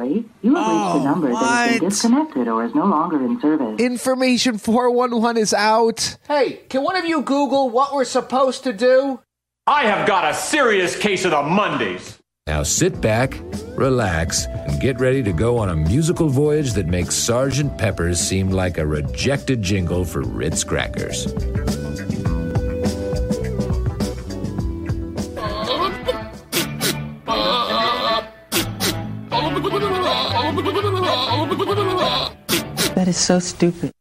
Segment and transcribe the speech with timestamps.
[0.00, 0.24] sorry.
[0.42, 3.40] You have reached Oh, a number that has been disconnected or is no longer in
[3.40, 3.80] service.
[3.80, 6.16] Information 411 is out.
[6.28, 9.20] Hey, can one of you Google what we're supposed to do?
[9.66, 12.18] I have got a serious case of the Mondays.
[12.46, 13.38] Now sit back,
[13.76, 18.50] relax, and get ready to go on a musical voyage that makes Sergeant Pepper's seem
[18.50, 21.32] like a rejected jingle for Ritz crackers.
[33.10, 33.92] Is so stupid.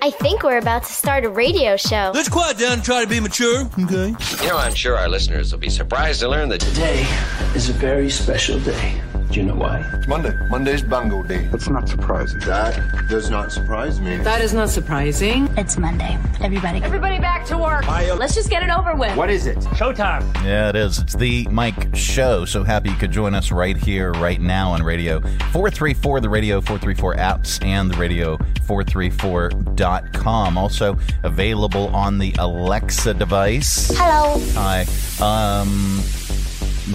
[0.00, 2.12] I think we're about to start a radio show.
[2.14, 4.14] Let's quiet down and try to be mature, okay?
[4.42, 7.06] You know, I'm sure our listeners will be surprised to learn that Today
[7.54, 9.00] is a very special day.
[9.30, 9.84] Do you know why?
[9.92, 10.34] It's Monday.
[10.48, 11.48] Monday's Bungo Day.
[11.48, 12.40] That's not surprising.
[12.40, 14.16] That does not surprise me.
[14.16, 15.50] That is not surprising.
[15.58, 16.18] It's Monday.
[16.40, 16.82] Everybody.
[16.82, 17.86] Everybody back to work.
[17.86, 19.14] Let's just get it over with.
[19.18, 19.58] What is it?
[19.58, 20.22] Showtime.
[20.44, 20.98] Yeah, it is.
[21.00, 22.46] It's the Mike Show.
[22.46, 26.62] So happy you could join us right here, right now on Radio 434, the Radio
[26.62, 30.56] 434 apps, and the Radio434.com.
[30.56, 33.90] Also available on the Alexa device.
[33.94, 34.40] Hello.
[34.54, 34.86] Hi.
[35.20, 36.02] Um,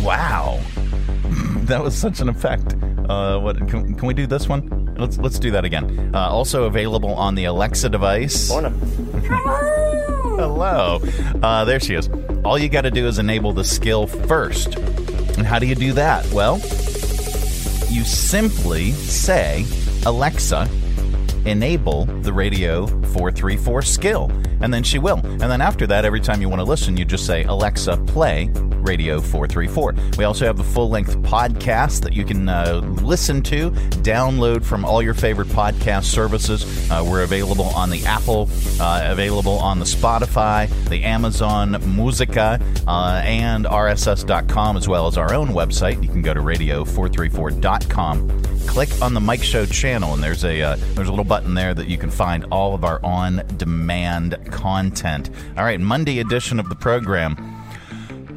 [0.03, 0.59] wow.
[1.67, 2.75] That was such an effect.
[3.07, 4.93] Uh, what can, can we do this one?
[4.97, 6.13] Let's let's do that again.
[6.13, 8.49] Uh, also available on the Alexa device.
[10.35, 10.99] Hello.
[11.41, 12.09] Uh, there she is.
[12.43, 14.75] All you got to do is enable the skill first.
[14.75, 16.29] And how do you do that?
[16.33, 16.57] Well,
[17.89, 19.65] you simply say,
[20.05, 20.67] Alexa,
[21.45, 24.29] enable the radio 434 skill.
[24.59, 25.19] And then she will.
[25.23, 28.49] And then after that, every time you want to listen, you just say, Alexa, play
[28.83, 29.95] radio 434.
[30.17, 34.85] We also have the full length podcast that you can uh, listen to, download from
[34.85, 36.89] all your favorite podcast services.
[36.91, 43.21] Uh, we're available on the Apple, uh, available on the Spotify, the Amazon Musica, uh,
[43.23, 46.01] and RSS.com, as well as our own website.
[46.03, 50.75] You can go to radio434.com click on the Mike Show channel, and there's a uh,
[50.95, 55.29] there's a little button there that you can find all of our on-demand content.
[55.57, 57.35] All right, Monday edition of the program.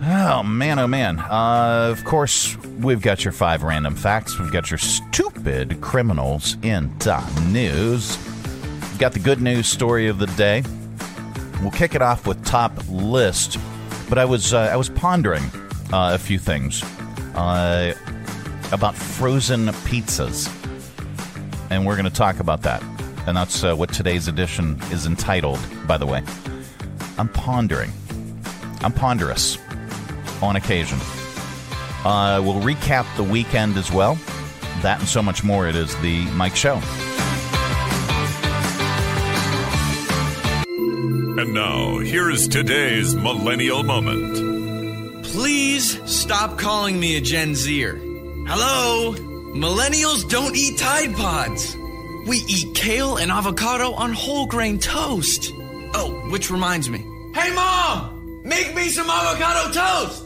[0.03, 1.19] Oh man, oh man!
[1.19, 4.39] Uh, of course, we've got your five random facts.
[4.39, 8.19] We've got your stupid criminals in the news.
[8.81, 10.63] We've got the good news story of the day.
[11.61, 13.59] We'll kick it off with top list,
[14.09, 15.45] but I was uh, I was pondering
[15.93, 16.83] uh, a few things.
[17.35, 17.95] Uh,
[18.73, 20.53] about frozen pizzas.
[21.71, 22.83] And we're going to talk about that.
[23.27, 26.23] And that's uh, what today's edition is entitled, by the way.
[27.19, 27.93] I'm pondering.
[28.83, 29.59] I'm ponderous
[30.43, 30.99] on occasion.
[32.05, 34.19] Uh, we'll recap the weekend as well.
[34.83, 35.69] That and so much more.
[35.69, 36.81] It is the Mike Show.
[41.39, 45.25] And now, here is today's millennial moment.
[45.25, 47.97] Please stop calling me a Gen Zer.
[47.97, 49.15] Hello?
[49.55, 51.77] Millennials don't eat Tide Pods.
[52.27, 55.53] We eat kale and avocado on whole grain toast.
[55.95, 57.05] Oh, which reminds me.
[57.35, 58.43] Hey, Mom!
[58.45, 60.26] Make me some avocado toast!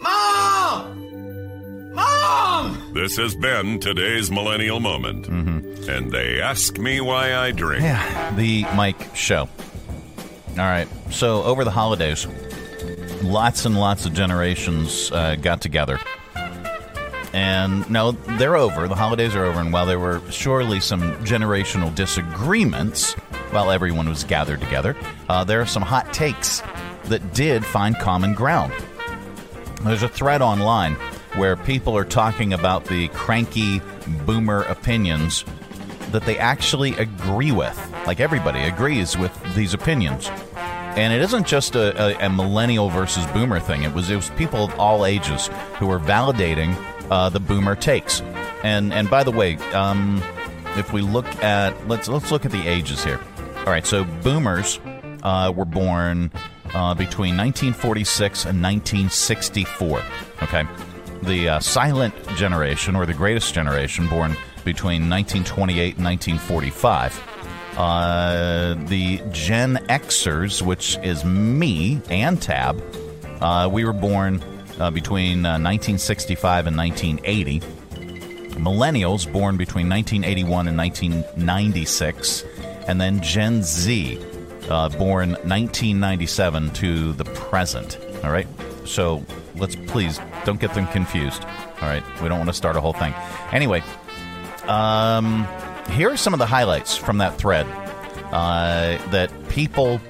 [0.00, 1.92] Mom!
[1.94, 2.92] Mom!
[2.94, 5.26] This has been today's millennial moment.
[5.26, 5.90] Mm-hmm.
[5.90, 7.82] And they ask me why I drink.
[7.82, 9.48] Yeah, the Mike Show.
[10.50, 10.88] All right.
[11.10, 12.26] So, over the holidays,
[13.22, 15.98] lots and lots of generations uh, got together.
[17.32, 18.88] And no, they're over.
[18.88, 19.60] The holidays are over.
[19.60, 23.12] And while there were surely some generational disagreements
[23.50, 24.96] while everyone was gathered together,
[25.28, 26.62] uh, there are some hot takes
[27.04, 28.72] that did find common ground.
[29.86, 30.94] There's a thread online
[31.36, 33.80] where people are talking about the cranky
[34.26, 35.44] boomer opinions
[36.10, 37.78] that they actually agree with.
[38.06, 40.28] Like everybody agrees with these opinions.
[40.56, 43.82] And it isn't just a, a, a millennial versus boomer thing.
[43.82, 46.74] It was it was people of all ages who were validating
[47.10, 48.22] uh, the boomer takes.
[48.64, 50.22] And and by the way, um,
[50.76, 53.20] if we look at let's let's look at the ages here.
[53.58, 54.80] All right, so boomers
[55.22, 56.30] uh, were born
[56.74, 60.02] uh, between 1946 and 1964.
[60.42, 60.66] Okay,
[61.22, 67.76] the uh, silent generation or the greatest generation, born between 1928 and 1945.
[67.76, 72.82] Uh, the Gen Xers, which is me and Tab,
[73.40, 74.42] uh, we were born
[74.80, 77.60] uh, between uh, 1965 and 1980.
[78.56, 82.44] Millennials, born between 1981 and 1996.
[82.88, 84.18] And then Gen Z,
[84.68, 87.98] uh, born 1997 to the present.
[88.24, 88.46] All right?
[88.84, 89.24] So
[89.56, 91.44] let's please don't get them confused.
[91.80, 92.02] All right?
[92.22, 93.14] We don't want to start a whole thing.
[93.52, 93.82] Anyway,
[94.66, 95.46] um,
[95.90, 97.66] here are some of the highlights from that thread
[98.32, 100.00] uh, that people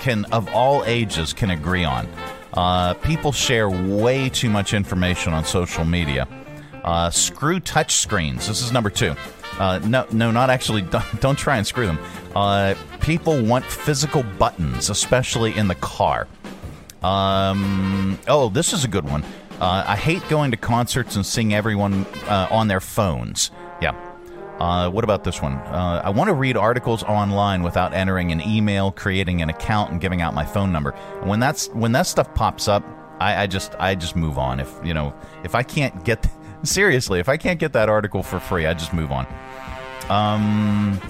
[0.00, 2.08] can, of all ages, can agree on.
[2.54, 6.26] Uh, people share way too much information on social media.
[6.84, 8.46] Uh, screw touch screens.
[8.46, 9.14] This is number two.
[9.58, 10.82] Uh, no, no, not actually.
[10.90, 11.98] Don't, don't try and screw them.
[12.34, 12.74] Uh,
[13.06, 16.26] people want physical buttons, especially in the car.
[17.04, 19.22] Um, oh, this is a good one.
[19.60, 23.52] Uh, I hate going to concerts and seeing everyone uh, on their phones.
[23.80, 23.92] Yeah.
[24.58, 25.52] Uh, what about this one?
[25.52, 30.00] Uh, I want to read articles online without entering an email, creating an account, and
[30.00, 30.90] giving out my phone number.
[31.22, 32.84] When that's when that stuff pops up,
[33.20, 34.58] I, I just I just move on.
[34.58, 35.14] If you know,
[35.44, 36.26] if I can't get
[36.64, 39.26] seriously, if I can't get that article for free, I just move on.
[40.08, 41.00] Um,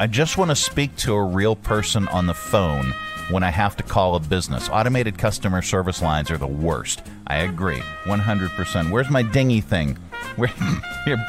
[0.00, 2.94] I just want to speak to a real person on the phone
[3.30, 4.66] when I have to call a business.
[4.70, 7.02] Automated customer service lines are the worst.
[7.26, 8.90] I agree, 100%.
[8.90, 9.98] Where's my dingy thing?
[10.36, 10.48] Where
[11.04, 11.22] here?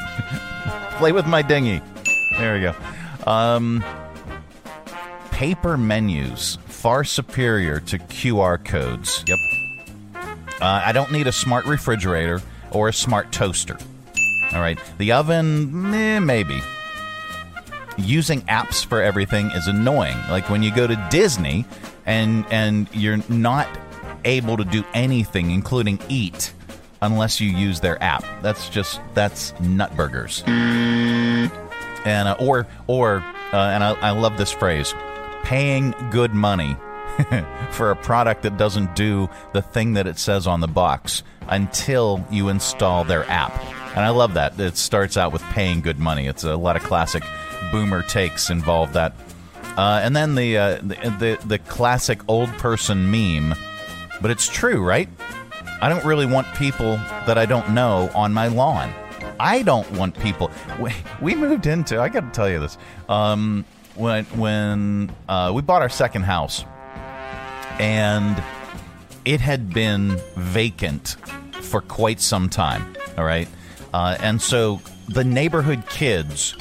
[0.92, 1.82] Play with my dingy.
[2.38, 3.30] There we go.
[3.30, 3.84] Um,
[5.32, 9.22] paper menus far superior to QR codes.
[9.26, 9.38] Yep.
[10.14, 12.40] Uh, I don't need a smart refrigerator
[12.70, 13.76] or a smart toaster.
[14.54, 14.78] All right.
[14.96, 16.62] The oven, eh, maybe.
[18.02, 20.16] Using apps for everything is annoying.
[20.28, 21.64] Like when you go to Disney
[22.06, 23.68] and and you're not
[24.24, 26.52] able to do anything, including eat,
[27.00, 28.24] unless you use their app.
[28.42, 30.42] That's just that's nutburgers.
[30.46, 34.94] And uh, or or uh, and I, I love this phrase,
[35.42, 36.76] paying good money
[37.70, 42.24] for a product that doesn't do the thing that it says on the box until
[42.30, 43.52] you install their app.
[43.94, 44.58] And I love that.
[44.58, 46.26] It starts out with paying good money.
[46.26, 47.22] It's a lot of classic
[47.70, 49.14] boomer takes involve that.
[49.76, 53.54] Uh, and then the, uh, the, the the classic old person meme,
[54.20, 55.08] but it's true, right?
[55.80, 58.92] I don't really want people that I don't know on my lawn.
[59.40, 60.50] I don't want people.
[60.78, 62.00] We, we moved into.
[62.00, 62.78] I got to tell you this.
[63.08, 63.64] Um,
[63.94, 66.64] when when uh, we bought our second house,
[67.78, 68.42] and
[69.24, 71.16] it had been vacant
[71.62, 72.94] for quite some time.
[73.18, 73.48] All right,
[73.92, 76.54] uh, and so the neighborhood kids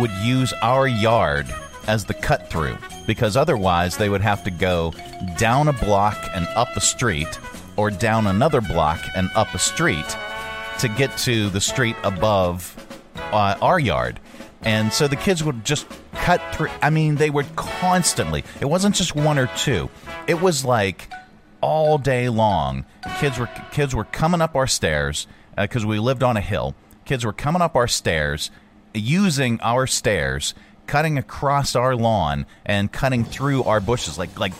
[0.00, 1.46] would use our yard
[1.86, 2.76] as the cut through
[3.06, 4.92] because otherwise they would have to go
[5.38, 7.38] down a block and up a street
[7.76, 10.16] or down another block and up a street
[10.78, 12.74] to get to the street above
[13.32, 14.20] uh, our yard.
[14.62, 16.70] And so the kids would just cut through.
[16.82, 18.44] I mean, they would constantly.
[18.60, 19.88] It wasn't just one or two.
[20.26, 21.08] It was like
[21.60, 22.84] all day long.
[23.18, 25.26] Kids were kids were coming up our stairs
[25.56, 26.74] because uh, we lived on a hill.
[27.04, 28.50] Kids were coming up our stairs,
[28.96, 30.54] using our stairs,
[30.86, 34.52] cutting across our lawn, and cutting through our bushes, like like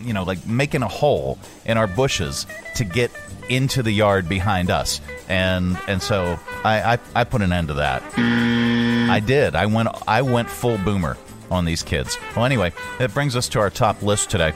[0.00, 2.46] you know, like making a hole in our bushes
[2.76, 3.10] to get
[3.48, 5.00] into the yard behind us.
[5.28, 8.02] And and so I I, I put an end to that.
[8.16, 9.54] I did.
[9.54, 11.16] I went I went full boomer
[11.50, 12.16] on these kids.
[12.34, 14.52] Well, anyway, that brings us to our top list today.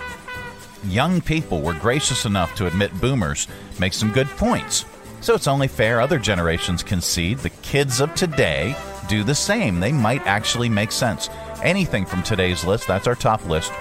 [0.84, 3.48] Young people were gracious enough to admit boomers
[3.78, 4.84] make some good points.
[5.20, 8.76] So it's only fair other generations concede the kids of today
[9.08, 9.80] do the same.
[9.80, 11.28] They might actually make sense.
[11.62, 13.72] Anything from today's list, that's our top list.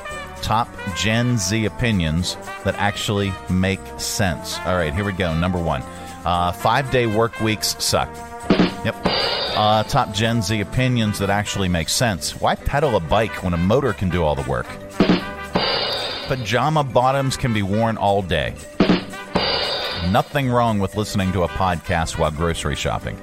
[0.42, 4.60] Top Gen Z opinions that actually make sense.
[4.60, 5.33] All right, here we go.
[5.38, 5.83] Number one
[6.25, 8.10] uh, five day work weeks suck.
[8.83, 8.95] Yep.
[9.57, 12.39] Uh, top Gen Z opinions that actually make sense.
[12.42, 14.68] Why pedal a bike when a motor can do all the work?
[16.27, 18.56] Pajama bottoms can be worn all day.
[20.10, 23.17] Nothing wrong with listening to a podcast while grocery shopping,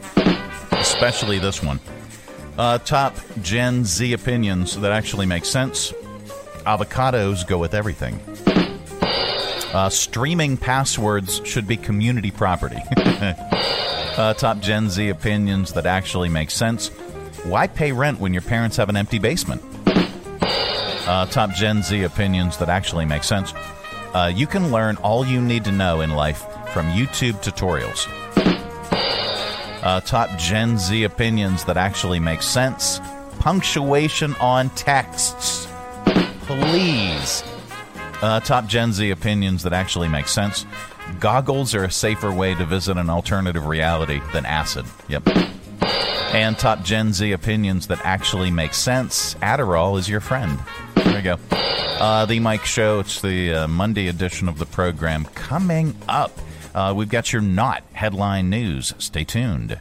[0.83, 1.79] especially this one.
[2.59, 5.93] Uh, top Gen Z opinions that actually make sense.
[6.67, 8.19] Avocados go with everything.
[9.73, 12.83] Uh, streaming passwords should be community property.
[12.97, 16.89] uh, top Gen Z opinions that actually make sense.
[17.45, 19.63] Why pay rent when your parents have an empty basement?
[21.07, 23.55] Uh, top Gen Z opinions that actually make sense.
[24.15, 28.09] Uh, you can learn all you need to know in life from YouTube tutorials.
[29.83, 33.01] Uh, top Gen Z opinions that actually make sense.
[33.39, 35.67] Punctuation on texts.
[36.47, 37.43] Please.
[38.23, 40.65] Uh, top Gen Z opinions that actually make sense.
[41.19, 44.85] Goggles are a safer way to visit an alternative reality than acid.
[45.09, 45.29] Yep.
[46.33, 49.35] And top Gen Z opinions that actually make sense.
[49.37, 50.59] Adderall is your friend.
[50.95, 51.37] There we go.
[51.51, 53.01] Uh, the Mike Show.
[53.01, 55.25] It's the uh, Monday edition of the program.
[55.35, 56.31] Coming up,
[56.75, 58.95] uh, we've got your not headline news.
[58.99, 59.81] Stay tuned.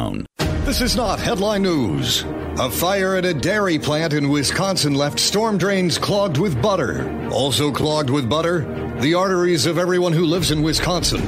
[0.65, 2.23] This is not headline news.
[2.59, 7.29] A fire at a dairy plant in Wisconsin left storm drains clogged with butter.
[7.31, 8.61] Also clogged with butter,
[8.99, 11.21] the arteries of everyone who lives in Wisconsin.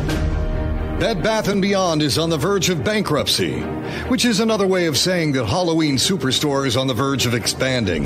[0.99, 3.59] Bed Bath & Beyond is on the verge of bankruptcy,
[4.07, 8.05] which is another way of saying that Halloween Superstore is on the verge of expanding.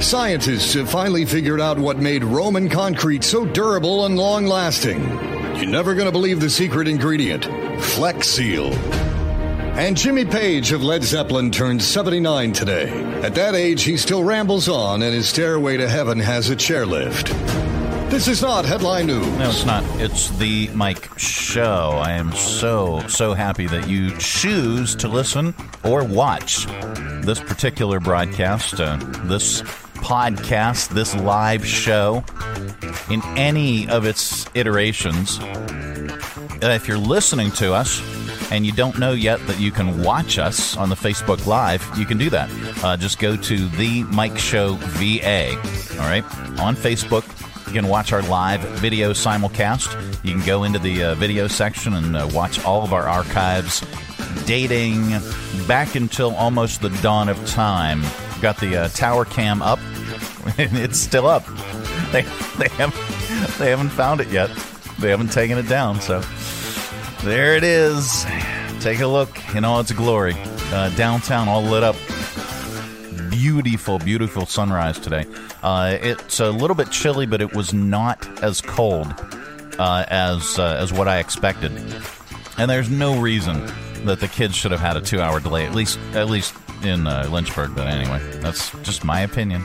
[0.00, 5.00] Scientists have finally figured out what made Roman concrete so durable and long lasting.
[5.56, 7.44] You're never going to believe the secret ingredient
[7.80, 8.72] Flex Seal.
[9.74, 12.90] And Jimmy Page of Led Zeppelin turned 79 today.
[13.22, 17.30] At that age, he still rambles on, and his stairway to heaven has a chairlift.
[18.10, 19.26] This is not headline news.
[19.38, 19.82] No, it's not.
[19.98, 21.98] It's the Mike Show.
[22.02, 26.66] I am so, so happy that you choose to listen or watch
[27.24, 29.62] this particular broadcast, uh, this
[30.02, 32.22] podcast, this live show
[33.10, 35.38] in any of its iterations.
[35.40, 38.00] Uh, if you're listening to us,
[38.52, 42.04] and you don't know yet that you can watch us on the Facebook Live, you
[42.04, 42.50] can do that.
[42.84, 45.56] Uh, just go to the Mike Show VA.
[45.98, 46.22] All right,
[46.60, 47.24] on Facebook,
[47.68, 49.96] you can watch our live video simulcast.
[50.22, 53.82] You can go into the uh, video section and uh, watch all of our archives
[54.44, 55.08] dating
[55.66, 58.02] back until almost the dawn of time.
[58.42, 59.78] Got the uh, tower cam up,
[60.58, 61.44] and it's still up.
[62.12, 62.20] They
[62.58, 64.50] they haven't they haven't found it yet.
[64.98, 66.02] They haven't taken it down.
[66.02, 66.20] So
[67.22, 68.24] there it is.
[68.80, 70.34] Take a look in all its glory.
[70.72, 71.96] Uh, downtown, all lit up.
[73.30, 75.26] Beautiful, beautiful sunrise today.
[75.62, 79.06] Uh, it's a little bit chilly, but it was not as cold
[79.78, 81.72] uh, as uh, as what I expected.
[82.58, 83.64] And there's no reason
[84.04, 87.28] that the kids should have had a two-hour delay, at least at least in uh,
[87.30, 87.74] Lynchburg.
[87.74, 89.64] But anyway, that's just my opinion.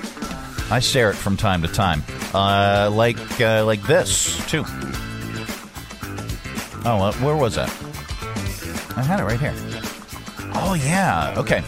[0.69, 4.63] I share it from time to time, uh, like like this too.
[6.85, 7.69] Oh, where was that?
[8.97, 9.53] I had it right here.
[10.59, 11.33] Oh yeah.
[11.37, 11.61] Okay.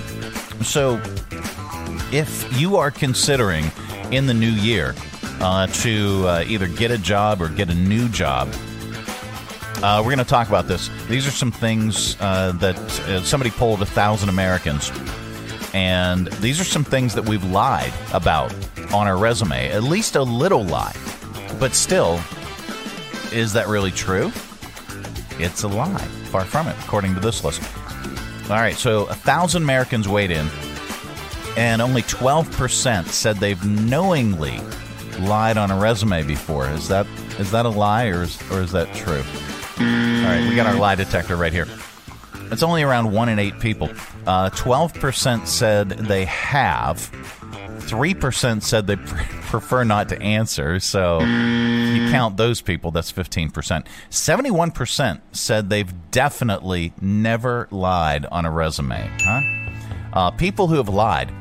[0.63, 1.01] So,
[2.11, 3.71] if you are considering
[4.11, 4.95] in the new year
[5.39, 8.49] uh, to uh, either get a job or get a new job,
[9.81, 10.89] uh, we're going to talk about this.
[11.07, 14.91] These are some things uh, that uh, somebody polled a thousand Americans,
[15.73, 18.53] and these are some things that we've lied about
[18.93, 19.69] on our resume.
[19.69, 20.95] At least a little lie,
[21.59, 22.19] but still,
[23.31, 24.31] is that really true?
[25.39, 25.97] It's a lie.
[26.31, 27.61] Far from it, according to this list.
[28.49, 30.47] All right, so a thousand Americans weighed in,
[31.55, 34.59] and only 12% said they've knowingly
[35.19, 36.67] lied on a resume before.
[36.69, 37.05] Is that
[37.37, 39.23] is that a lie or is, or is that true?
[39.79, 41.67] All right, we got our lie detector right here.
[42.51, 43.89] It's only around one in eight people.
[44.25, 47.09] Uh, 12% said they have.
[47.89, 50.79] 3% said they prefer not to answer.
[50.79, 53.85] So you count those people, that's 15%.
[54.09, 59.09] 71% said they've definitely never lied on a resume.
[59.21, 59.41] Huh?
[60.13, 61.33] Uh, people who have lied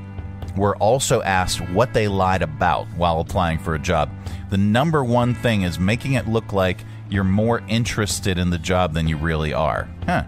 [0.57, 4.11] were also asked what they lied about while applying for a job.
[4.51, 6.79] The number one thing is making it look like
[7.11, 9.89] you're more interested in the job than you really are.
[10.07, 10.25] Huh.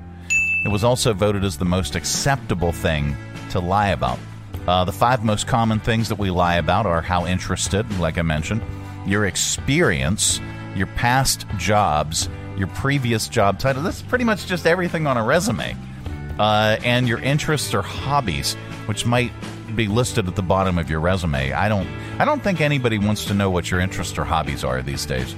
[0.64, 3.16] It was also voted as the most acceptable thing
[3.50, 4.18] to lie about.
[4.66, 8.22] Uh, the five most common things that we lie about are how interested, like I
[8.22, 8.62] mentioned,
[9.06, 10.40] your experience,
[10.74, 13.82] your past jobs, your previous job title.
[13.82, 15.76] That's pretty much just everything on a resume.
[16.38, 18.54] Uh, and your interests or hobbies,
[18.86, 19.32] which might
[19.74, 21.52] be listed at the bottom of your resume.
[21.52, 21.88] I don't.
[22.18, 25.34] I don't think anybody wants to know what your interests or hobbies are these days.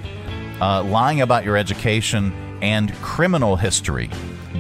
[0.61, 4.11] Uh, lying about your education and criminal history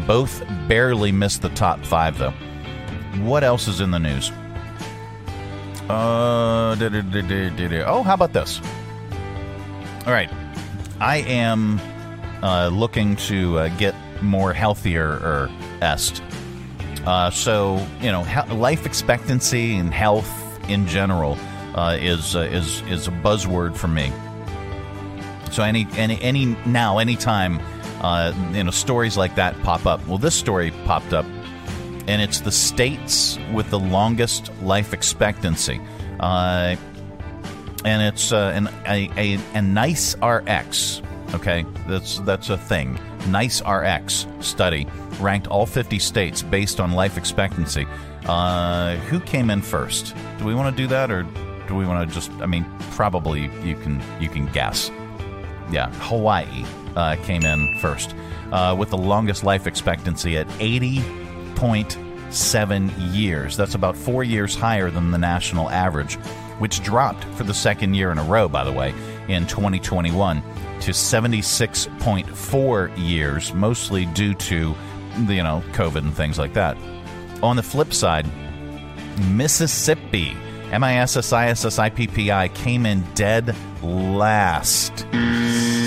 [0.06, 2.32] both barely miss the top five, though.
[3.20, 4.32] What else is in the news?
[5.92, 6.74] Uh,
[7.86, 8.60] oh, how about this?
[10.06, 10.30] All right,
[11.00, 11.78] I am
[12.42, 15.50] uh, looking to uh, get more healthier er
[15.82, 16.22] est,
[17.04, 20.30] Uh, so you know, he- life expectancy and health
[20.70, 21.36] in general
[21.74, 24.12] uh, is uh, is is a buzzword for me.
[25.50, 27.60] So any any any now anytime
[28.00, 30.06] uh, you know stories like that pop up.
[30.06, 31.26] Well, this story popped up,
[32.06, 35.80] and it's the states with the longest life expectancy,
[36.20, 36.76] uh,
[37.84, 41.02] and it's uh, an a, a, a nice RX.
[41.34, 42.98] Okay, that's that's a thing.
[43.28, 44.86] Nice RX study
[45.20, 47.86] ranked all 50 states based on life expectancy.
[48.26, 50.14] Uh, who came in first?
[50.38, 51.26] Do we want to do that, or
[51.68, 52.30] do we want to just?
[52.40, 54.90] I mean, probably you can you can guess.
[55.70, 56.64] Yeah, Hawaii
[56.96, 58.14] uh, came in first
[58.52, 60.46] uh, with the longest life expectancy at
[61.62, 63.56] 80.7 years.
[63.56, 66.16] That's about four years higher than the national average,
[66.58, 68.92] which dropped for the second year in a row, by the way,
[69.28, 70.42] in 2021
[70.80, 74.74] to 76.4 years, mostly due to,
[75.28, 76.76] you know, COVID and things like that.
[77.44, 78.26] On the flip side,
[79.30, 80.36] Mississippi,
[80.72, 85.00] M I S S I S S I P P I, came in dead last.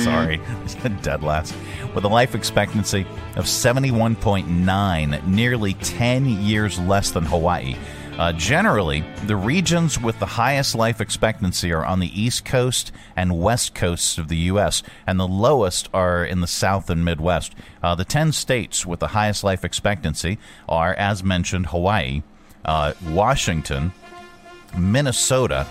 [0.04, 0.39] Sorry,
[1.01, 1.56] dead last.
[1.96, 7.75] With a life expectancy of 71.9, nearly 10 years less than Hawaii.
[8.20, 13.42] Uh, generally, the regions with the highest life expectancy are on the east coast and
[13.42, 17.56] west coasts of the U.S., and the lowest are in the south and midwest.
[17.82, 20.38] Uh, the 10 states with the highest life expectancy
[20.70, 22.22] are, as mentioned, Hawaii,
[22.63, 23.92] uh, Washington,
[24.77, 25.67] Minnesota,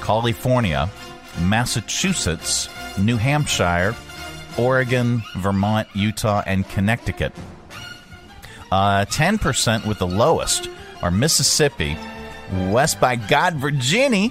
[0.00, 0.88] California,
[1.40, 3.94] Massachusetts, New Hampshire,
[4.58, 7.32] Oregon, Vermont, Utah, and Connecticut.
[8.70, 10.68] Uh, 10% with the lowest
[11.02, 11.96] are Mississippi,
[12.68, 14.30] West by God, Virginia,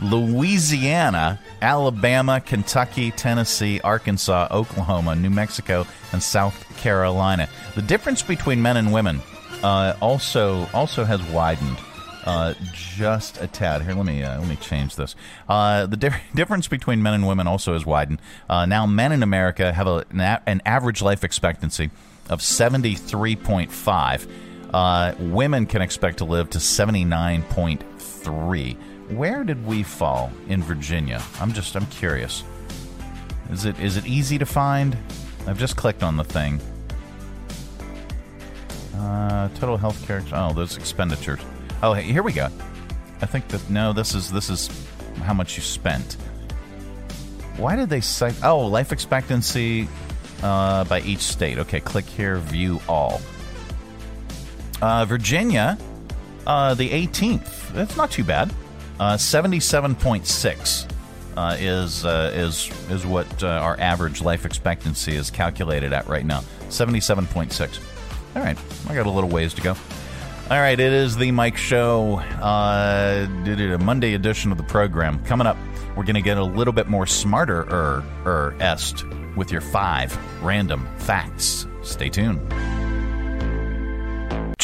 [0.00, 7.48] Louisiana, Alabama, Kentucky, Tennessee, Arkansas, Oklahoma, New Mexico, and South Carolina.
[7.74, 9.20] The difference between men and women
[9.62, 11.76] uh, also also has widened
[12.24, 13.82] uh, just a tad.
[13.82, 15.14] Here, let me uh, let me change this.
[15.48, 18.20] Uh, the di- difference between men and women also has widened.
[18.48, 21.90] Uh, now, men in America have a, an, a- an average life expectancy
[22.28, 24.26] of seventy three point five.
[24.72, 28.74] Uh, women can expect to live to seventy nine point three.
[29.08, 31.22] Where did we fall in Virginia?
[31.40, 32.44] I'm just I'm curious.
[33.50, 34.96] Is it is it easy to find?
[35.46, 36.60] I've just clicked on the thing.
[38.96, 40.22] Uh, total health care.
[40.32, 41.40] Oh, those expenditures.
[41.82, 42.48] Oh, here we go.
[43.22, 44.68] I think that no, this is this is
[45.22, 46.14] how much you spent.
[47.56, 48.42] Why did they cite?
[48.42, 49.88] Oh, life expectancy
[50.42, 51.58] uh, by each state.
[51.58, 53.20] Okay, click here, view all.
[54.80, 55.76] Uh, Virginia,
[56.46, 57.72] uh, the 18th.
[57.72, 58.52] That's not too bad.
[58.98, 60.90] Uh, 77.6
[61.36, 66.26] uh, is uh, is is what uh, our average life expectancy is calculated at right
[66.26, 66.40] now.
[66.68, 67.80] 77.6.
[68.36, 69.74] All right, I got a little ways to go.
[70.50, 75.24] All right, it is the Mike Show, uh, a Monday edition of the program.
[75.24, 75.56] Coming up,
[75.94, 79.04] we're going to get a little bit more smarter er, er est
[79.36, 81.68] with your five random facts.
[81.82, 82.40] Stay tuned.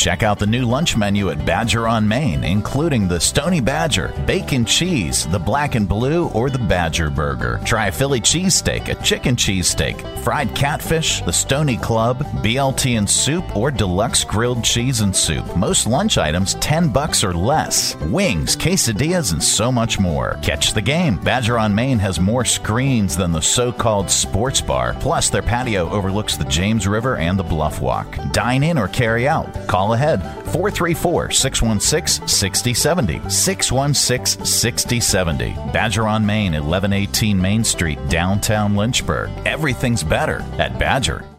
[0.07, 4.65] Check out the new lunch menu at Badger on Main, including the Stony Badger, bacon
[4.65, 7.61] cheese, the black and blue, or the Badger Burger.
[7.65, 13.57] Try a Philly cheesesteak, a chicken cheesesteak, fried catfish, the Stony Club, BLT and soup,
[13.57, 15.57] or deluxe grilled cheese and soup.
[15.57, 17.97] Most lunch items 10 bucks or less.
[17.97, 20.39] Wings, quesadillas, and so much more.
[20.41, 21.17] Catch the game.
[21.17, 24.95] Badger on Main has more screens than the so-called sports bar.
[25.01, 28.17] Plus, their patio overlooks the James River and the Bluff Walk.
[28.31, 29.53] Dine in or carry out.
[29.67, 33.29] Call ahead 434 616 6070.
[33.29, 35.55] 616 6070.
[35.73, 39.31] Badger on Main, 1118 Main Street, downtown Lynchburg.
[39.45, 41.36] Everything's better at Badger.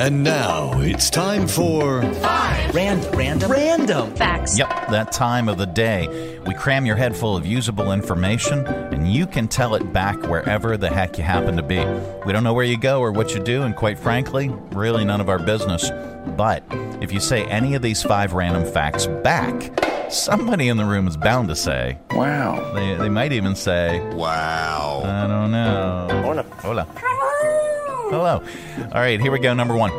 [0.00, 4.58] And now it's time for Five random, random, random facts.
[4.58, 6.38] Yep, that time of the day.
[6.46, 10.76] We cram your head full of usable information, and you can tell it back wherever
[10.76, 11.84] the heck you happen to be.
[12.24, 15.20] We don't know where you go or what you do, and quite frankly, really none
[15.20, 15.90] of our business.
[16.36, 16.62] But
[17.00, 19.72] if you say any of these five random facts back,
[20.10, 22.72] somebody in the room is bound to say, Wow.
[22.74, 25.02] They, they might even say, Wow.
[25.04, 26.22] I don't know.
[26.22, 26.42] Hola.
[26.60, 26.86] Hola.
[28.10, 28.42] Hello.
[28.78, 29.52] All right, here we go.
[29.52, 29.92] Number one.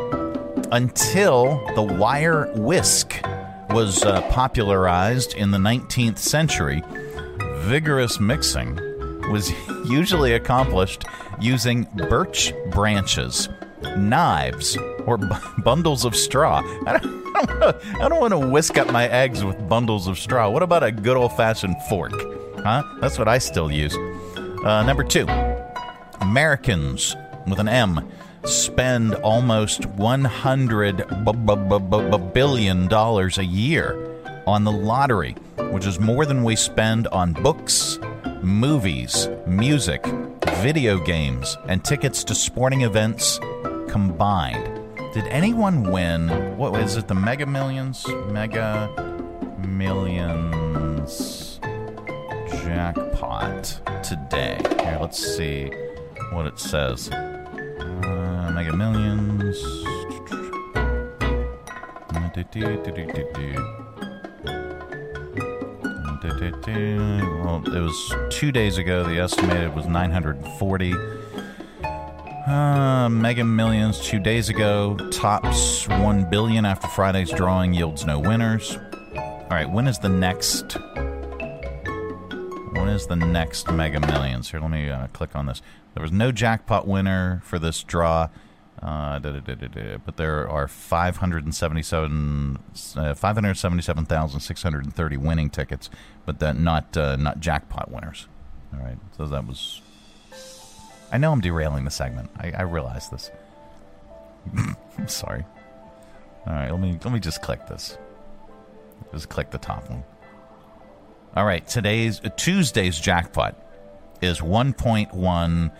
[0.72, 3.20] Until the wire whisk
[3.70, 6.82] was uh, popularized in the 19th century,
[7.58, 8.74] vigorous mixing
[9.30, 9.52] was
[9.88, 11.04] usually accomplished
[11.40, 13.48] using birch branches,
[13.96, 16.62] knives, or b- bundles of straw.
[16.88, 20.50] I don't, don't want to whisk up my eggs with bundles of straw.
[20.50, 22.12] What about a good old fashioned fork?
[22.56, 22.82] Huh?
[23.00, 23.94] That's what I still use.
[24.64, 25.26] Uh, number two,
[26.20, 27.14] Americans
[27.46, 28.08] with an M
[28.44, 35.32] spend almost 100 b- b- b- billion dollars a year on the lottery,
[35.70, 37.98] which is more than we spend on books,
[38.42, 40.04] movies, music,
[40.56, 43.38] video games, and tickets to sporting events
[43.88, 44.80] combined.
[45.12, 46.56] Did anyone win?
[46.56, 47.08] What is it?
[47.08, 48.06] The Mega Millions?
[48.28, 48.88] Mega
[49.66, 51.60] Millions
[52.64, 54.58] jackpot today.
[54.82, 55.70] Here, let's see
[56.32, 57.10] what it says.
[58.02, 59.54] Uh, Mega Millions.
[67.44, 69.04] Well, it was two days ago.
[69.04, 70.94] The estimated was 940.
[72.46, 74.96] Uh, Mega Millions two days ago.
[75.10, 78.78] Tops 1 billion after Friday's drawing yields no winners.
[79.16, 80.76] All right, when is the next?
[83.00, 84.50] Is the next Mega Millions?
[84.50, 85.62] Here, let me uh, click on this.
[85.94, 88.28] There was no jackpot winner for this draw,
[88.82, 92.58] uh, but there are 577,
[92.96, 95.88] uh, 577,630 winning tickets,
[96.26, 98.28] but that not uh, not jackpot winners.
[98.74, 99.80] All right, so that was.
[101.10, 102.30] I know I'm derailing the segment.
[102.36, 103.30] I, I realize this.
[104.54, 104.76] I'm
[105.08, 105.46] sorry.
[106.46, 107.96] All right, let me let me just click this.
[109.10, 110.04] Just click the top one.
[111.36, 113.54] All right, today's Tuesday's jackpot
[114.20, 115.70] is 1.1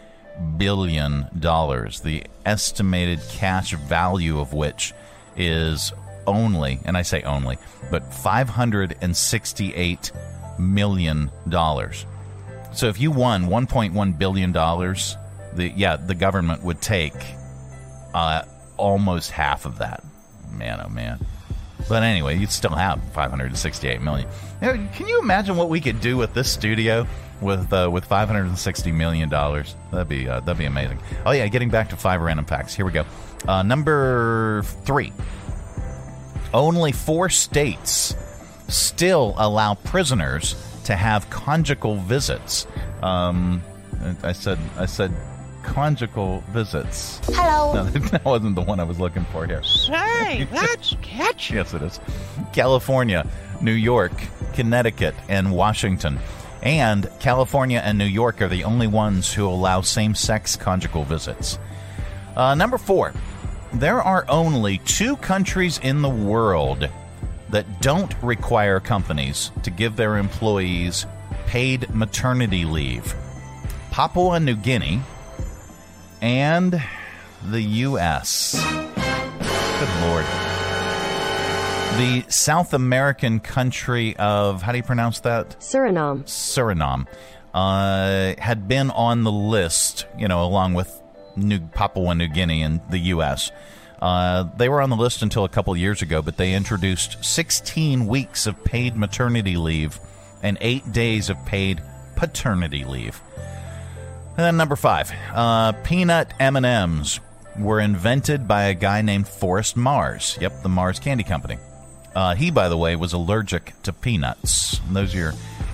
[0.57, 2.01] billion dollars.
[2.03, 4.95] The estimated cash value of which
[5.37, 5.93] is
[6.25, 7.59] only, and I say only,
[7.91, 10.13] but 568
[10.61, 12.07] million dollars.
[12.73, 15.17] So if you won 1.1 billion dollars,
[15.55, 17.15] the yeah, the government would take
[18.15, 18.43] uh,
[18.77, 20.05] almost half of that.
[20.53, 21.19] Man, oh man.
[21.89, 24.29] But anyway, you'd still have 568 million.
[24.61, 27.07] Can you imagine what we could do with this studio
[27.41, 29.75] with uh, with 560 million dollars?
[29.91, 31.01] That'd be uh, that'd be amazing.
[31.25, 32.75] Oh yeah, getting back to five random facts.
[32.75, 33.05] Here we go.
[33.49, 35.13] Uh, number three.
[36.53, 38.15] Only four states
[38.69, 42.67] still allow prisoners to have conjugal visits.
[43.03, 43.63] Um,
[44.23, 45.13] I said I said
[45.71, 47.21] conjugal visits.
[47.27, 47.71] Hello.
[47.71, 49.63] No, that wasn't the one I was looking for here.
[49.63, 51.55] Say, that's catchy.
[51.55, 52.01] Yes, it is.
[52.53, 53.25] California,
[53.61, 54.13] New York,
[54.55, 56.19] Connecticut, and Washington.
[56.63, 61.59] And California and New York are the only ones who allow same sex conjugal visits.
[62.37, 63.15] Uh, number four,
[63.73, 66.89] there are only two countries in the world
[67.51, 71.07] that don't require companies to give their employees
[71.47, 73.15] paid maternity leave
[73.91, 75.01] Papua New Guinea
[76.21, 76.83] and
[77.45, 78.55] the U.S.
[78.55, 80.25] Good Lord.
[81.97, 85.59] The South American country of, how do you pronounce that?
[85.61, 86.25] Suriname.
[86.25, 87.07] Suriname.
[87.53, 91.03] Uh, had been on the list, you know, along with
[91.37, 93.51] New Papua New Guinea and the U.S.
[94.01, 98.07] Uh, they were on the list until a couple years ago, but they introduced 16
[98.07, 99.99] weeks of paid maternity leave
[100.43, 101.83] and eight days of paid
[102.17, 103.21] paternity leave.
[104.41, 107.21] And then number five, uh, peanut M&Ms
[107.59, 110.39] were invented by a guy named Forrest Mars.
[110.41, 111.59] Yep, the Mars Candy Company.
[112.15, 114.81] Uh, he, by the way, was allergic to peanuts.
[114.87, 115.33] And those are your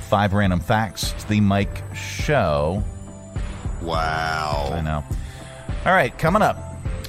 [0.08, 1.12] five random facts.
[1.12, 2.82] It's the Mike Show.
[3.82, 4.72] Wow.
[4.72, 5.04] I know.
[5.84, 6.58] All right, coming up,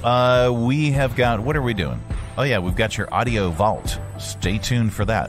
[0.04, 1.40] uh, we have got.
[1.40, 2.00] What are we doing?
[2.36, 3.98] Oh yeah, we've got your audio vault.
[4.20, 5.28] Stay tuned for that.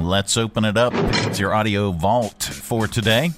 [0.00, 0.92] Let's open it up.
[0.94, 3.30] It's your audio vault for today.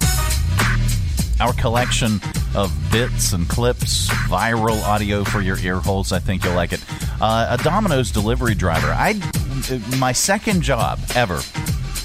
[1.41, 2.21] Our collection
[2.55, 6.13] of bits and clips, viral audio for your ear holes.
[6.13, 6.81] I think you'll like it.
[7.21, 8.89] Uh, a Domino's delivery driver.
[8.89, 9.15] I,
[9.99, 11.41] my second job ever.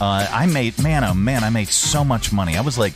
[0.02, 2.58] Uh, I made man, oh man, I made so much money.
[2.58, 2.94] I was like,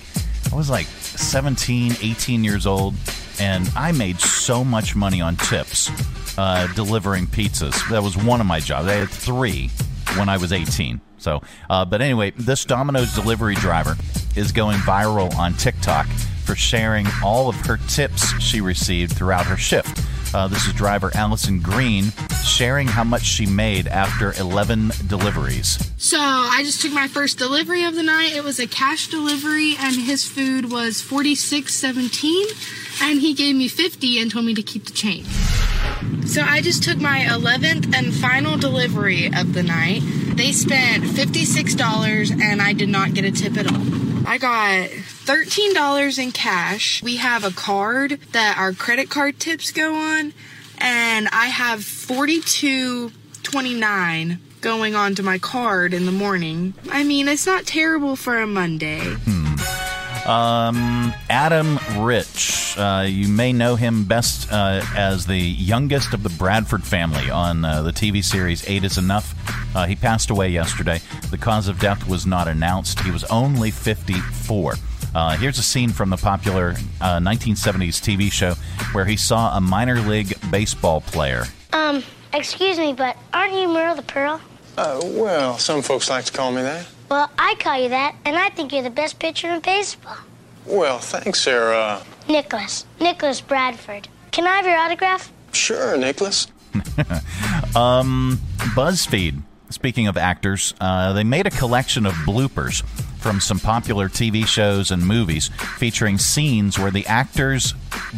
[0.52, 2.95] I was like 17, 18 years old,
[3.39, 5.91] and I made so much money on tips
[6.39, 7.88] uh, delivering pizzas.
[7.89, 8.88] That was one of my jobs.
[8.88, 9.69] I had three
[10.17, 11.02] when I was 18.
[11.17, 13.95] So, uh, but anyway, this Domino's delivery driver
[14.36, 16.08] is going viral on TikTok
[16.45, 20.02] for sharing all of her tips she received throughout her shift.
[20.34, 22.06] Uh, this is driver Allison Green
[22.44, 25.78] sharing how much she made after 11 deliveries.
[25.98, 28.34] So I just took my first delivery of the night.
[28.34, 32.48] It was a cash delivery, and his food was forty six seventeen,
[33.02, 35.28] and he gave me fifty and told me to keep the change.
[36.26, 40.02] So I just took my eleventh and final delivery of the night.
[40.36, 44.28] They spent fifty six dollars, and I did not get a tip at all.
[44.28, 44.89] I got
[45.26, 47.04] $13 in cash.
[47.04, 50.34] We have a card that our credit card tips go on,
[50.78, 56.74] and I have 42.29 going onto my card in the morning.
[56.92, 59.18] I mean, it's not terrible for a Monday.
[60.26, 62.78] Um, Adam Rich.
[62.78, 67.66] Uh, you may know him best uh, as the youngest of the Bradford family on
[67.66, 69.34] uh, the TV series Eight is Enough.
[69.76, 71.02] Uh, he passed away yesterday.
[71.32, 73.00] The cause of death was not announced.
[73.00, 74.76] He was only 54.
[75.13, 78.54] Uh, here's a scene from the popular uh, 1970s TV show
[78.93, 81.43] where he saw a minor league baseball player.
[81.74, 84.39] Um, excuse me, but aren't you Merle the Pearl?
[84.78, 86.88] Uh, well, some folks like to call me that.
[87.10, 90.15] Well, I call you that, and I think you're the best pitcher in baseball.
[90.65, 92.02] Well, thanks, Sarah.
[92.30, 92.86] Nicholas.
[93.00, 94.08] Nicholas Bradford.
[94.32, 95.32] Can I have your autograph?
[95.52, 96.47] Sure, Nicholas.
[97.76, 98.39] Um,
[98.76, 99.43] BuzzFeed.
[99.72, 102.84] Speaking of actors, uh, they made a collection of bloopers
[103.20, 107.74] from some popular TV shows and movies featuring scenes where the actors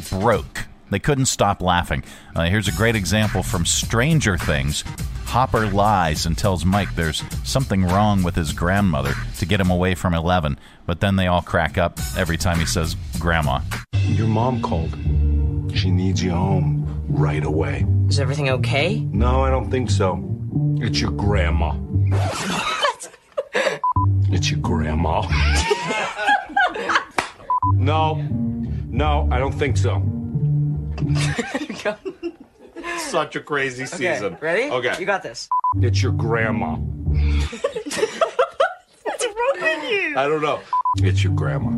[0.09, 0.65] broke.
[0.89, 2.03] They couldn't stop laughing.
[2.35, 4.83] Uh, here's a great example from Stranger Things.
[5.25, 9.95] Hopper lies and tells Mike there's something wrong with his grandmother to get him away
[9.95, 13.59] from Eleven, but then they all crack up every time he says grandma.
[14.05, 14.91] Your mom called.
[15.75, 17.85] She needs you home right away.
[18.09, 18.99] Is everything okay?
[18.99, 20.15] No, I don't think so.
[20.55, 21.75] It's your grandma.
[24.31, 25.21] It's your grandma.
[27.73, 28.15] no,
[28.89, 30.01] no, I don't think so.
[32.97, 34.33] Such a crazy season.
[34.33, 34.69] Okay, ready?
[34.71, 34.95] Okay.
[34.99, 35.49] You got this.
[35.77, 36.75] It's your grandma.
[36.75, 37.97] What's
[39.25, 40.15] wrong with you?
[40.17, 40.59] I don't know.
[40.97, 41.77] It's your grandma.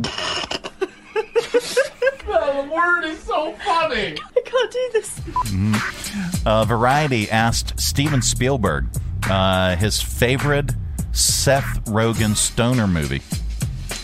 [2.26, 4.16] the word is so funny.
[4.36, 5.20] I can't do this.
[5.20, 6.25] Mm.
[6.46, 8.86] Uh, Variety asked Steven Spielberg
[9.28, 10.70] uh, his favorite
[11.10, 13.20] Seth Rogen stoner movie.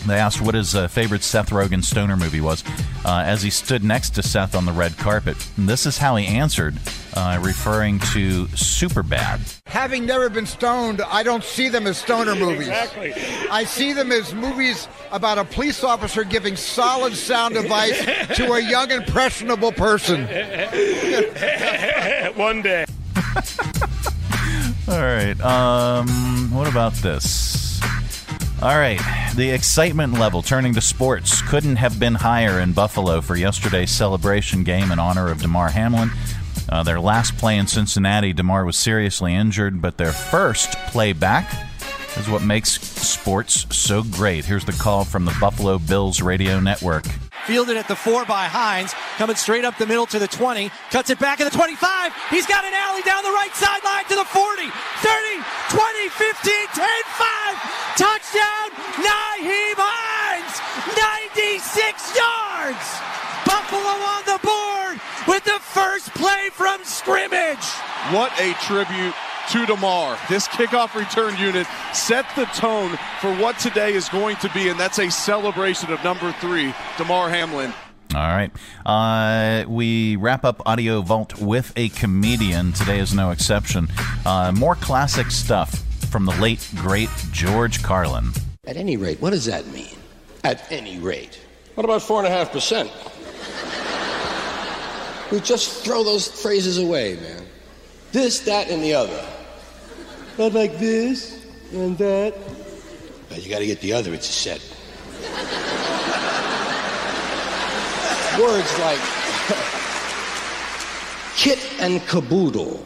[0.05, 2.65] They asked what his uh, favorite Seth Rogen stoner movie was
[3.05, 5.37] uh, as he stood next to Seth on the red carpet.
[5.55, 6.75] And this is how he answered,
[7.15, 9.61] uh, referring to Superbad.
[9.65, 12.67] Having never been stoned, I don't see them as stoner movies.
[12.67, 13.13] Exactly.
[13.49, 18.03] I see them as movies about a police officer giving solid sound advice
[18.37, 20.21] to a young, impressionable person.
[22.35, 22.85] One day.
[24.87, 25.39] All right.
[25.41, 27.81] Um, what about this?
[28.61, 28.99] All right.
[29.35, 34.63] The excitement level turning to sports couldn't have been higher in Buffalo for yesterday's celebration
[34.63, 36.11] game in honor of Damar Hamlin.
[36.69, 41.51] Uh, their last play in Cincinnati, Damar was seriously injured, but their first play back
[42.17, 44.45] is what makes sports so great.
[44.45, 47.05] Here's the call from the Buffalo Bills radio network.
[47.45, 51.09] Fielded at the four by Hines, coming straight up the middle to the 20, cuts
[51.09, 52.13] it back at the 25.
[52.29, 55.43] He's got an alley down the right sideline to the 40, 30,
[55.75, 56.87] 20, 15, 10,
[57.19, 57.83] 5.
[57.99, 58.67] Touchdown,
[59.03, 60.55] Nyheim Hines,
[60.95, 62.87] 96 yards.
[63.43, 64.97] Buffalo on the board
[65.27, 67.65] with the first play from scrimmage.
[68.11, 69.13] What a tribute
[69.49, 70.17] to Damar.
[70.29, 74.79] This kickoff return unit set the tone for what today is going to be, and
[74.79, 77.73] that's a celebration of number three, Damar Hamlin.
[78.15, 78.51] All right.
[78.85, 82.71] Uh, we wrap up Audio Vault with a comedian.
[82.73, 83.87] Today is no exception.
[84.25, 85.71] Uh, more classic stuff
[86.11, 88.31] from the late, great George Carlin.
[88.65, 89.95] At any rate, what does that mean?
[90.43, 91.39] At any rate.
[91.75, 93.82] What about 4.5%?
[95.33, 97.47] We just throw those phrases away, man.
[98.11, 99.25] This, that, and the other.
[100.37, 101.43] Not like this
[101.73, 102.35] and that.
[103.29, 104.61] But you gotta get the other, it's a set.
[108.39, 108.99] Words like
[111.35, 112.85] kit and caboodle.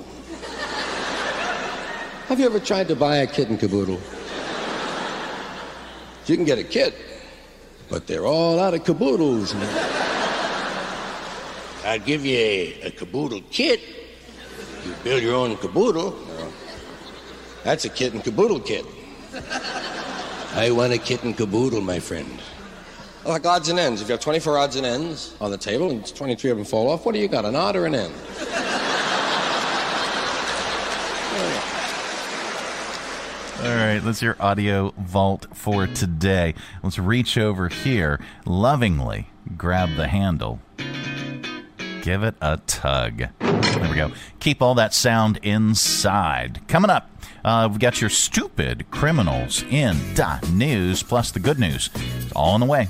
[2.29, 3.99] Have you ever tried to buy a kit and caboodle?
[6.27, 6.95] You can get a kit,
[7.89, 9.53] but they're all out of caboodles.
[11.88, 13.80] I'd give you a, a caboodle kit.
[14.86, 16.12] You build your own caboodle.
[16.12, 16.52] Well,
[17.63, 18.86] that's a kit and caboodle kit.
[20.54, 22.41] I want a kit and caboodle, my friend.
[23.23, 24.02] Like odds and ends.
[24.02, 26.89] If you have 24 odds and ends on the table and 23 of them fall
[26.89, 28.13] off, what do you got, an odd or an end?
[33.60, 36.54] All right, that's your audio vault for today.
[36.84, 40.60] Let's reach over here, lovingly grab the handle,
[42.01, 43.23] give it a tug.
[43.39, 44.12] There we go.
[44.39, 46.62] Keep all that sound inside.
[46.67, 47.10] Coming up,
[47.43, 51.89] uh, we've got your stupid criminals in the news, plus the good news.
[51.95, 52.88] It's all on the way.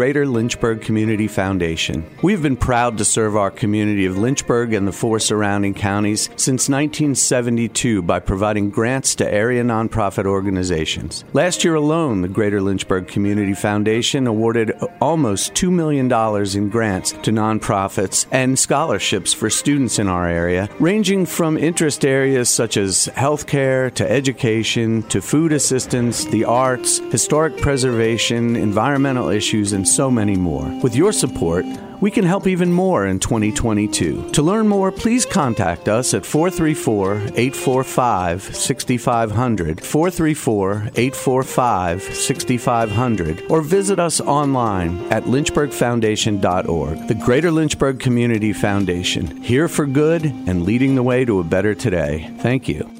[0.00, 2.06] Greater Lynchburg Community Foundation.
[2.22, 6.70] We've been proud to serve our community of Lynchburg and the four surrounding counties since
[6.70, 11.22] 1972 by providing grants to area nonprofit organizations.
[11.34, 17.30] Last year alone, the Greater Lynchburg Community Foundation awarded almost $2 million in grants to
[17.30, 23.92] nonprofits and scholarships for students in our area, ranging from interest areas such as healthcare
[23.96, 30.66] to education to food assistance, the arts, historic preservation, environmental issues, and so many more.
[30.82, 31.66] With your support,
[32.00, 34.30] we can help even more in 2022.
[34.30, 43.98] To learn more, please contact us at 434 845 6500, 434 845 6500, or visit
[43.98, 47.08] us online at lynchburgfoundation.org.
[47.08, 51.74] The Greater Lynchburg Community Foundation, here for good and leading the way to a better
[51.74, 52.30] today.
[52.38, 52.99] Thank you.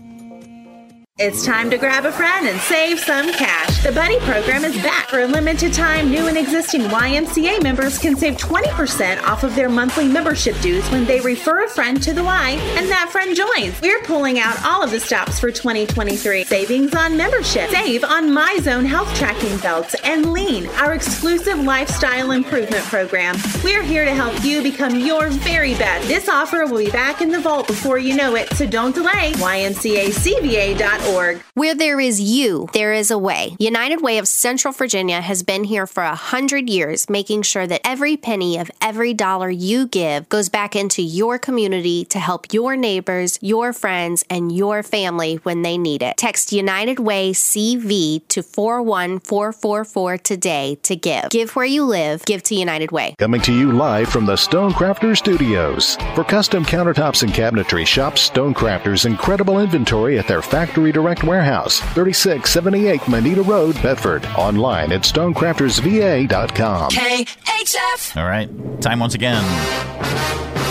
[1.22, 3.82] It's time to grab a friend and save some cash.
[3.82, 6.10] The Buddy program is back for a limited time.
[6.10, 11.04] New and existing YMCA members can save 20% off of their monthly membership dues when
[11.04, 13.78] they refer a friend to the Y and that friend joins.
[13.82, 16.44] We're pulling out all of the stops for 2023.
[16.44, 17.68] Savings on membership.
[17.68, 23.36] Save on MyZone health tracking belts and Lean, our exclusive lifestyle improvement program.
[23.62, 26.08] We're here to help you become your very best.
[26.08, 29.32] This offer will be back in the vault before you know it, so don't delay.
[29.34, 31.09] YMCACVA.org.
[31.10, 33.56] Where there is you, there is a way.
[33.58, 37.80] United Way of Central Virginia has been here for a hundred years, making sure that
[37.84, 42.76] every penny of every dollar you give goes back into your community to help your
[42.76, 46.16] neighbors, your friends, and your family when they need it.
[46.16, 51.30] Text United Way CV to 41444 today to give.
[51.30, 53.16] Give where you live, give to United Way.
[53.18, 55.96] Coming to you live from the Stonecrafter Studios.
[56.14, 63.08] For custom countertops and cabinetry, shop Stonecrafter's incredible inventory at their Factory Direct Warehouse, 3678
[63.08, 64.24] Moneta Road, Bedford.
[64.36, 66.90] Online at stonecraftersva.com.
[66.90, 68.16] KHF.
[68.16, 68.48] All right,
[68.80, 69.44] time once again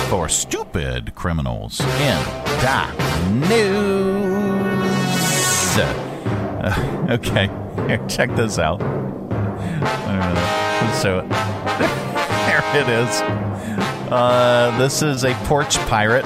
[0.10, 2.18] for stupid criminals in
[2.64, 2.88] the
[3.48, 4.50] news.
[6.62, 7.48] Uh, okay,
[7.88, 8.82] here, check this out.
[8.82, 10.36] Uh,
[10.94, 11.22] so
[12.48, 13.22] there it is.
[14.12, 16.26] Uh, this is a porch pirate.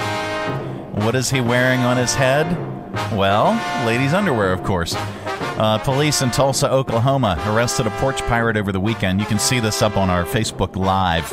[1.04, 2.48] What is he wearing on his head?
[2.94, 3.54] Well,
[3.86, 4.94] ladies' underwear, of course.
[4.96, 9.20] Uh, police in Tulsa, Oklahoma arrested a porch pirate over the weekend.
[9.20, 11.30] You can see this up on our Facebook Live,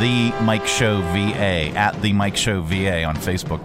[0.00, 3.60] The Mike Show VA, at The Mike Show VA on Facebook.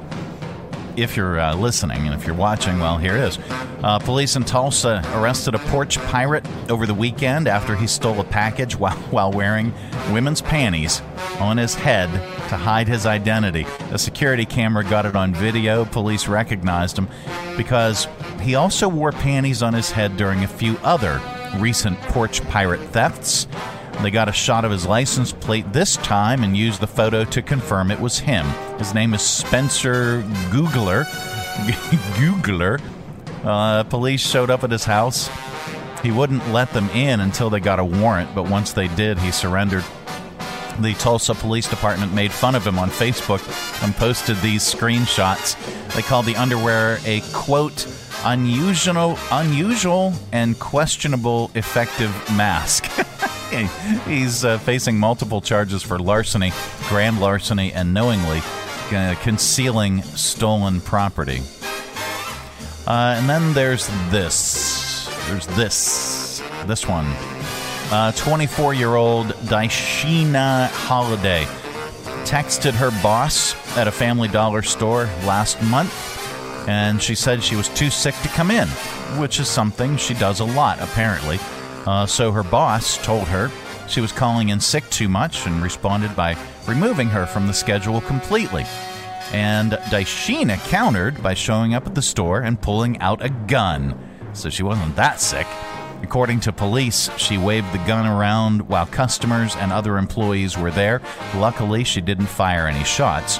[0.95, 3.39] If you're uh, listening and if you're watching, well, here it is.
[3.83, 8.23] Uh, police in Tulsa arrested a porch pirate over the weekend after he stole a
[8.23, 9.73] package while, while wearing
[10.11, 11.01] women's panties
[11.39, 12.11] on his head
[12.49, 13.65] to hide his identity.
[13.91, 15.85] A security camera got it on video.
[15.85, 17.09] Police recognized him
[17.57, 18.07] because
[18.41, 21.19] he also wore panties on his head during a few other
[21.57, 23.47] recent porch pirate thefts.
[24.01, 27.41] They got a shot of his license plate this time and used the photo to
[27.41, 28.45] confirm it was him.
[28.77, 31.05] His name is Spencer Googler.
[32.17, 32.81] Googler.
[33.43, 35.29] Uh, police showed up at his house.
[36.01, 39.31] He wouldn't let them in until they got a warrant, but once they did, he
[39.31, 39.85] surrendered.
[40.79, 43.41] The Tulsa Police Department made fun of him on Facebook
[43.83, 45.55] and posted these screenshots.
[45.93, 47.87] They called the underwear a quote
[48.25, 52.89] unusual, unusual and questionable effective mask.
[54.07, 56.51] He's uh, facing multiple charges for larceny,
[56.89, 58.41] grand larceny, and knowingly
[58.91, 61.41] uh, concealing stolen property.
[62.87, 65.07] Uh, and then there's this.
[65.27, 66.41] There's this.
[66.65, 67.13] This one.
[68.15, 71.45] 24 year old Daishina Holiday
[72.25, 75.93] texted her boss at a Family Dollar store last month,
[76.67, 78.67] and she said she was too sick to come in,
[79.19, 81.37] which is something she does a lot, apparently.
[81.85, 83.51] Uh, so her boss told her
[83.87, 88.01] she was calling in sick too much and responded by removing her from the schedule
[88.01, 88.65] completely.
[89.31, 93.97] And Daishina countered by showing up at the store and pulling out a gun.
[94.33, 95.47] So she wasn't that sick.
[96.01, 101.01] According to police, she waved the gun around while customers and other employees were there.
[101.35, 103.37] Luckily, she didn't fire any shots.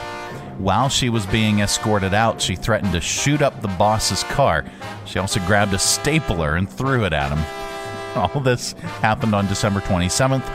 [0.58, 4.64] While she was being escorted out, she threatened to shoot up the boss's car.
[5.06, 7.63] She also grabbed a stapler and threw it at him.
[8.16, 10.46] All this happened on December 27th,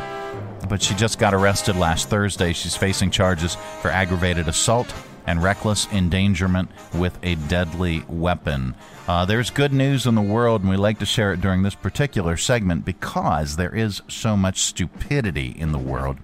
[0.69, 2.53] but she just got arrested last Thursday.
[2.53, 4.95] She's facing charges for aggravated assault
[5.27, 8.75] and reckless endangerment with a deadly weapon.
[9.09, 11.75] Uh, there's good news in the world, and we like to share it during this
[11.75, 16.17] particular segment because there is so much stupidity in the world.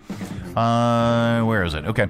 [0.57, 1.85] Uh, where is it?
[1.85, 2.07] Okay.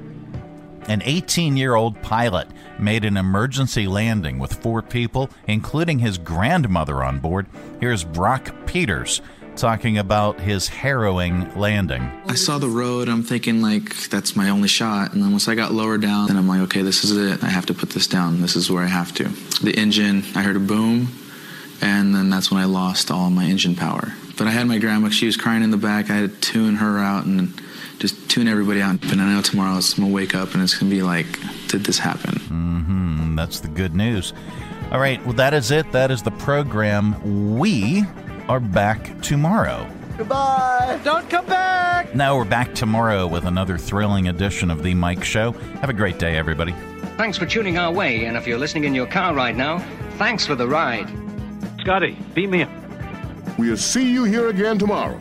[0.87, 2.47] An 18 year old pilot
[2.79, 7.47] made an emergency landing with four people, including his grandmother on board.
[7.81, 9.23] Here's Brock Peters
[9.57, 12.03] talking about his harrowing landing.
[12.27, 13.09] I saw the road.
[13.09, 15.13] I'm thinking like that's my only shot.
[15.13, 17.43] And then once I got lower down, then I'm like, okay, this is it.
[17.43, 18.43] I have to put this down.
[18.43, 19.25] This is where I have to.
[19.63, 21.09] The engine, I heard a boom,
[21.81, 24.13] and then that's when I lost all my engine power.
[24.37, 25.09] But I had my grandma.
[25.11, 26.11] She was crying in the back.
[26.11, 27.59] I had to tune her out and
[27.99, 29.03] just tune everybody out.
[29.13, 31.27] And I know tomorrow I'm gonna wake up and it's gonna be like,
[31.69, 32.35] did this happen?
[32.35, 33.37] Mm-hmm.
[33.37, 34.33] That's the good news.
[34.91, 35.25] All right.
[35.25, 35.91] Well, that is it.
[35.93, 37.59] That is the program.
[37.59, 38.05] We
[38.49, 39.89] are back tomorrow.
[40.17, 41.01] Goodbye.
[41.03, 42.15] Don't come back.
[42.15, 45.53] Now we're back tomorrow with another thrilling edition of The Mike Show.
[45.81, 46.73] Have a great day, everybody.
[47.17, 49.79] Thanks for tuning our way, and if you're listening in your car right now,
[50.19, 51.09] thanks for the ride.
[51.81, 52.71] Scotty, beat me up.
[53.59, 55.21] We'll see you here again tomorrow.